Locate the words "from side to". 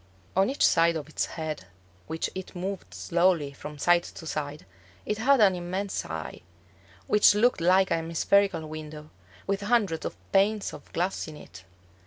3.53-4.25